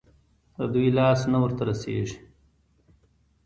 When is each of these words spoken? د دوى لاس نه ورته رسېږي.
د 0.57 0.59
دوى 0.73 0.89
لاس 0.97 1.19
نه 1.31 1.37
ورته 1.43 1.63
رسېږي. 1.69 2.17